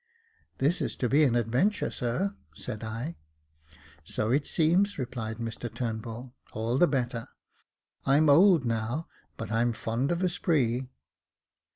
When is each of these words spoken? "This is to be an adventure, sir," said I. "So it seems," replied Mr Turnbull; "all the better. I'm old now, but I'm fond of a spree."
"This 0.57 0.81
is 0.81 0.95
to 0.95 1.07
be 1.07 1.23
an 1.25 1.35
adventure, 1.35 1.91
sir," 1.91 2.35
said 2.55 2.83
I. 2.83 3.19
"So 4.03 4.31
it 4.31 4.47
seems," 4.47 4.97
replied 4.97 5.37
Mr 5.37 5.71
Turnbull; 5.71 6.33
"all 6.53 6.79
the 6.79 6.87
better. 6.87 7.27
I'm 8.03 8.27
old 8.27 8.65
now, 8.65 9.07
but 9.37 9.51
I'm 9.51 9.73
fond 9.73 10.11
of 10.11 10.23
a 10.23 10.29
spree." 10.29 10.89